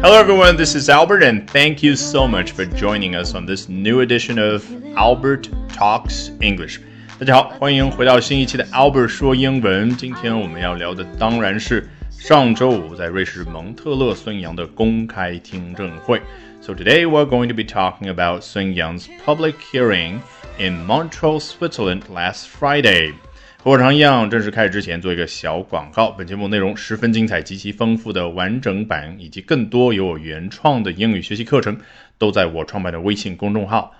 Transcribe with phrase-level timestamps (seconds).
[0.00, 0.56] Hello, everyone.
[0.56, 4.38] This is Albert, and thank you so much for joining us on this new edition
[4.38, 4.64] of
[4.96, 6.80] Albert Talks English.
[7.18, 9.96] 大家好，欢迎回到新一期的 Albert 说英文。
[9.96, 16.20] 今天我们要聊的当然是上周五在瑞士蒙特勒孙杨的公开听证会。
[16.60, 20.20] So today we're going to be talking about Sun Yang's public hearing
[20.58, 23.14] in Montreal, Switzerland last Friday.
[23.61, 26.11] 和往常一样，正式开始之前做一个小广告。
[26.11, 31.77] 本节目内容十分精彩，极其丰富的完整版以及更多由我原创的英语学习课程，
[32.17, 33.93] 都在我创办的微信公众号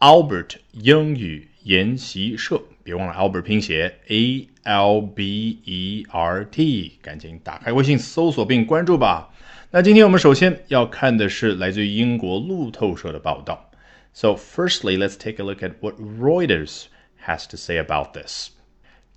[0.00, 2.60] Albert 英语研习社。
[2.82, 9.30] 别忘了 Albert 拼写 A L B E R T，赶紧打开微信搜索并关注吧。
[9.70, 13.70] 那今天我们首先要看的是来自于英国路透社的报道。
[14.12, 16.86] So firstly, let's take a look at what Reuters
[17.24, 18.50] has to say about this.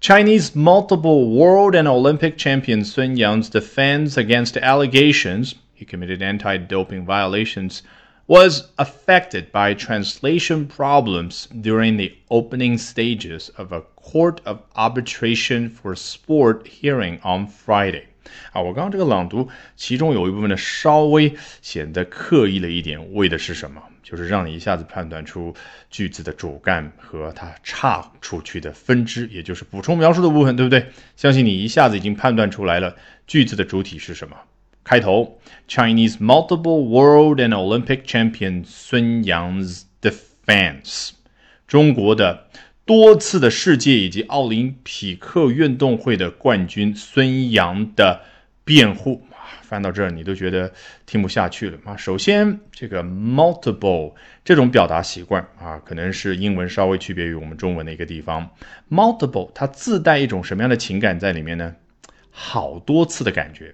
[0.00, 7.04] Chinese multiple world and Olympic champion Sun Yang's defense against allegations he committed anti doping
[7.04, 7.82] violations
[8.26, 15.94] was affected by translation problems during the opening stages of a Court of Arbitration for
[15.94, 18.04] Sport hearing on Friday.
[18.52, 23.82] 啊，我刚刚这个朗读，其中有一部分呢稍微显得刻意了一点，为的是什么？
[24.09, 25.53] 就是让你一下子判断出
[25.89, 30.85] 句子的主干和它岔出去的分支，也就是补充描述的部分，对不对？
[31.17, 32.95] 相信你一下子已经判断出来了，
[33.27, 34.37] 句子的主体是什么？
[34.85, 41.09] 开头，Chinese multiple world and Olympic champion 孙杨 's defense，
[41.67, 42.47] 中国的
[42.85, 48.21] 多次的世界以及奥林匹克运动会的冠军孙杨的
[48.63, 49.27] 辩护。
[49.61, 50.71] 翻到这儿，你都觉得
[51.05, 51.95] 听不下去了啊！
[51.97, 58.49] 首先，这个 multiple 这种表达习惯啊，可能是英文稍微区别于我们中文的一个地方。
[58.89, 61.75] multiple 它自带一种什么样的情感在里面呢？
[62.31, 63.73] 好多次的感觉。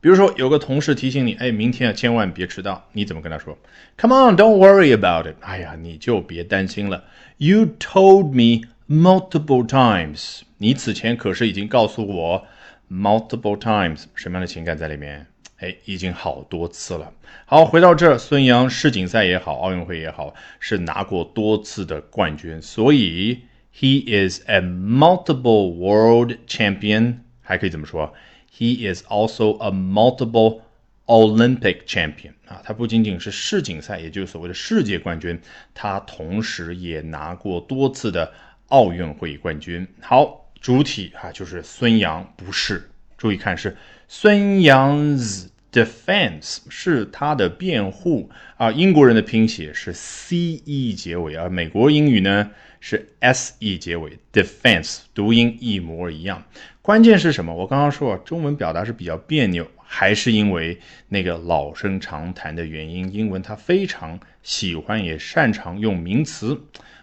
[0.00, 3.58] 比如说，有个同事提醒你，哎，明天啊千万别迟到，你怎么跟他说
[3.96, 5.36] ？Come on, don't worry about it。
[5.40, 7.04] 哎呀，你就别担心了。
[7.36, 10.42] You told me multiple times。
[10.58, 12.46] 你此前可是已经告诉我。
[12.90, 15.26] Multiple times 什么样的情感在里面？
[15.58, 17.12] 哎，已经好多次了。
[17.44, 23.40] 好，回到这儿，孙杨世锦赛也好，奥运会也好，是拿过多次的冠军，所以
[23.74, 27.16] he is a multiple world champion。
[27.42, 28.14] 还可以怎么说
[28.56, 30.60] ？He is also a multiple
[31.06, 32.34] Olympic champion。
[32.46, 35.40] 啊，他不仅仅是世锦赛，也就是所谓的世界冠军，
[35.74, 38.32] 他同时也拿过多次的
[38.68, 39.88] 奥运会冠军。
[40.00, 40.44] 好。
[40.60, 42.90] 主体啊，就是孙杨，不是。
[43.16, 43.76] 注意看，是
[44.06, 48.70] 孙杨 's defense，是他的辩护啊。
[48.70, 56.44] 英国人的拼写是 c e 结尾，而美国英语呢是 s e 结尾，defense 读音一模一样。
[56.80, 57.54] 关键是什么？
[57.54, 63.12] 我刚刚说中文表达是比较别扭，还是因为那个老生常谈的原因？
[63.12, 66.58] 英文它非常喜欢也擅长用名词。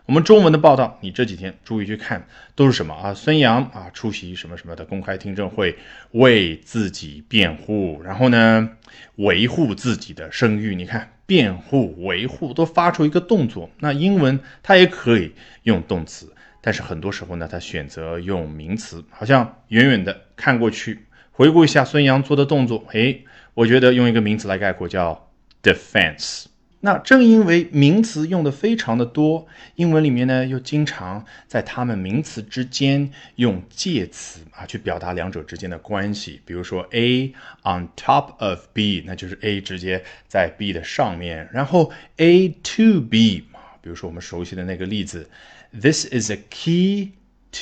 [0.06, 3.12] 我们中文的报道，你这几天注意去看，都是什么啊？
[3.12, 5.76] 孙杨啊，出席什么什么的公开听证会，
[6.12, 8.70] 为自己辩护，然后呢，
[9.16, 10.76] 维护自己的声誉。
[10.76, 13.68] 你看，辩护、维护都发出一个动作。
[13.80, 15.34] 那英文它也可以
[15.64, 25.32] 用动词，但是很多时候呢，它选择用名词，好像远远的看过去，回顾一下孙杨做的动作，诶，我觉得用一个名词来概括叫
[25.64, 26.46] defense。
[26.86, 36.40] 那正因为名词用的非常的多，英文里面呢又经常在它们名词之间用介词啊去表达两者之间的关系。
[36.46, 43.46] 比如说 A on top of B，那就是 A 直接在 B 的上面，然后 A to B，
[43.82, 45.28] 比如说我们熟悉的那个例子
[45.72, 47.14] ，This is a key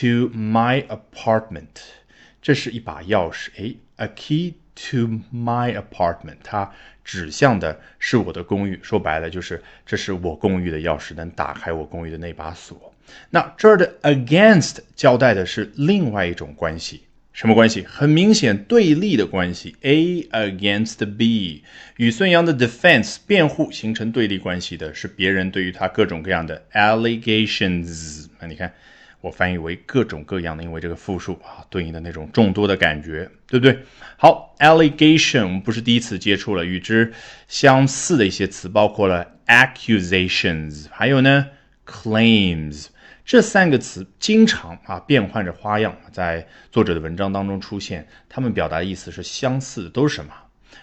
[0.02, 1.80] to my apartment，
[2.42, 3.48] 这是一把钥匙。
[3.56, 4.56] 诶 a key。
[4.76, 6.72] To my apartment，它
[7.04, 8.80] 指向的是我的公寓。
[8.82, 12.92] 说白了就是，这是我公寓的钥匙，能打开我公寓的那把锁。
[13.30, 17.84] 那这儿的 against 交代的是另外一种关系，什么关系？
[17.84, 19.76] 很明显对立的关系。
[19.82, 21.64] A against B，
[21.98, 28.28] 与孙杨的 defense 辩护形成对立关系的是别人对于他各种各样的 allegations。
[28.40, 28.74] 那你看。
[29.24, 33.80] 我翻译为各种各样的，因为这个复数啊，对应的那种众多的感觉，对不对？
[34.18, 37.14] 好，allegation 不是第一次接触了，与之
[37.48, 41.48] 相似的一些词包括了 accusations，还有呢
[41.86, 42.88] claims
[43.24, 50.34] 这三个词经常啊变换着花样在作者的文章当中出现，他们表达的意思是相似的，都是什么？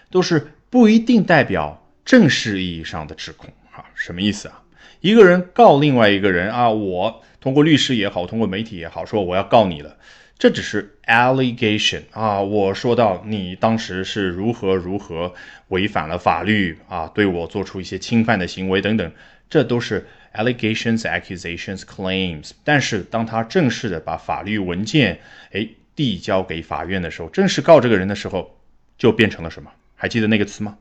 [0.09, 3.85] 都是不一定代表正式意义上的指控啊？
[3.93, 4.60] 什么意思啊？
[4.99, 7.23] 一个人告另外一个人啊，我。
[7.39, 9.97] 通过律师也好，通过媒体也好，说我要告你了，
[10.37, 15.33] 这只是 allegation 啊，我说到你当时是如何如何
[15.69, 19.11] 违反了法律啊，对我做出一些侵犯的行为等等，
[19.49, 22.51] 这都是 allegations、accusations、claims。
[22.63, 25.19] 但是当他正式的把法律文件
[25.51, 28.55] 哎递交给法院的时候，正式告这个人的时候，
[28.99, 29.71] 就变成了什么？
[29.95, 30.77] 还记得那个词吗？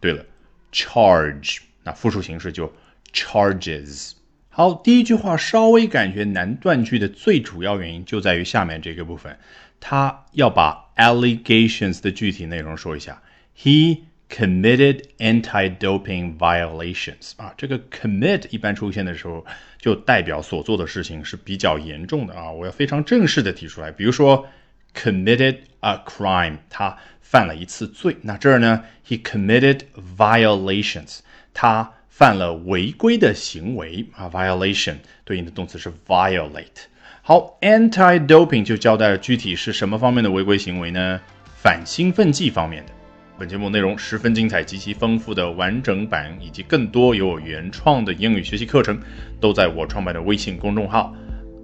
[0.00, 0.22] 对了
[0.70, 2.70] ，charge，那复数形式就
[3.14, 4.14] charges。
[4.48, 9.36] 好，第一句话稍微感觉难断句的最主要原因就在于下面这个部分，
[9.80, 13.22] 他要把 allegations 的具体内容说一下。
[13.56, 19.44] He committed anti-doping violations 啊，这个 commit 一般出现的时候，
[19.78, 23.90] 就代表所做的事情是比较严重的啊，我要非常正式的提出来。
[23.90, 24.46] 比如说
[24.94, 28.16] committed a crime，他犯了一次罪。
[28.22, 29.80] 那这儿呢，he committed
[30.16, 31.18] violations，
[31.52, 31.94] 他。
[32.16, 34.94] 犯了违规的行为啊，violation
[35.24, 36.86] 对应的动词是 violate。
[37.22, 41.20] 好，anti-doping 就交代了具体是什么方面的违规行为呢？
[41.56, 42.92] 反兴奋剂方面的。
[43.36, 48.96] 本节目内容十分精彩，极其丰富的完整版以及更多有我原创的英语学习课程，
[49.40, 51.12] 都在我创办的微信公众号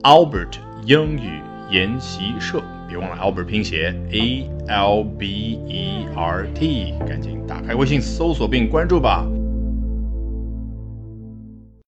[0.02, 0.54] Albert
[0.84, 2.60] 英语研习社。
[2.88, 9.24] 别忘了 Albert 拼写 A L B E R T，赶紧打开微信搜索并关注吧。